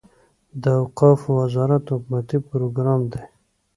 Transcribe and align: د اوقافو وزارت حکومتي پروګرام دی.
د 0.63 0.63
اوقافو 0.81 1.29
وزارت 1.41 1.83
حکومتي 1.93 2.37
پروګرام 2.49 3.01
دی. 3.11 3.23